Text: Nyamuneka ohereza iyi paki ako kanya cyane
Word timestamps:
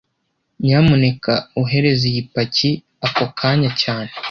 Nyamuneka 0.65 1.33
ohereza 1.61 2.03
iyi 2.11 2.21
paki 2.33 2.71
ako 3.07 3.25
kanya 3.39 3.71
cyane 3.81 4.11